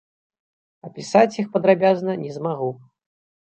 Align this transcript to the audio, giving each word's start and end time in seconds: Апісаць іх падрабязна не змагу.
Апісаць 0.87 1.37
іх 1.43 1.47
падрабязна 1.59 2.17
не 2.23 2.31
змагу. 2.39 2.73